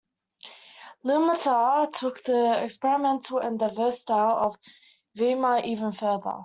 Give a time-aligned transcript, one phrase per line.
[1.05, 4.57] "Ilmatar" took the experimental and diverse style of
[5.15, 6.39] "Vihma" even further.